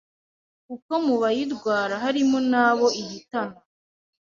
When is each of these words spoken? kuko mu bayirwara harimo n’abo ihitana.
kuko 0.67 0.91
mu 1.05 1.15
bayirwara 1.21 1.93
harimo 2.03 2.37
n’abo 2.51 2.87
ihitana. 3.01 3.57